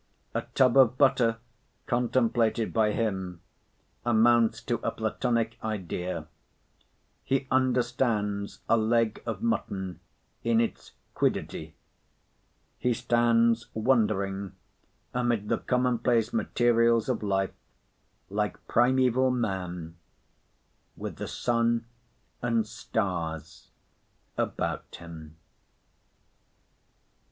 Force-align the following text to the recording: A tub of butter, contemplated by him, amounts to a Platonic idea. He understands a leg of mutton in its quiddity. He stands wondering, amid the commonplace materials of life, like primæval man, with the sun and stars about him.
A 0.33 0.41
tub 0.55 0.77
of 0.77 0.97
butter, 0.97 1.37
contemplated 1.85 2.73
by 2.73 2.91
him, 2.91 3.41
amounts 4.03 4.59
to 4.63 4.79
a 4.81 4.89
Platonic 4.89 5.59
idea. 5.63 6.25
He 7.23 7.45
understands 7.51 8.61
a 8.67 8.77
leg 8.77 9.21
of 9.27 9.43
mutton 9.43 9.99
in 10.43 10.59
its 10.59 10.93
quiddity. 11.13 11.75
He 12.79 12.95
stands 12.95 13.67
wondering, 13.75 14.53
amid 15.13 15.49
the 15.49 15.59
commonplace 15.59 16.33
materials 16.33 17.07
of 17.07 17.21
life, 17.21 17.53
like 18.27 18.65
primæval 18.65 19.31
man, 19.31 19.97
with 20.97 21.17
the 21.17 21.27
sun 21.27 21.85
and 22.41 22.65
stars 22.65 23.69
about 24.35 24.95
him. 24.95 25.37